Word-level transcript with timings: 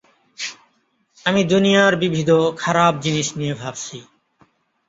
আমি 1.25 1.41
দুনিয়ার 1.43 1.93
বিবিধ 1.95 2.29
খারাপ 2.57 2.93
জিনিস 3.01 3.27
নিয়ে 3.37 3.53
ভাবছি। 3.53 3.97